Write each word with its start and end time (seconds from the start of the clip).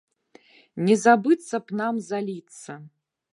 Не 0.87 0.95
забыцца 1.01 1.55
б 1.67 1.77
нам 1.83 2.01
заліцца! 2.09 2.71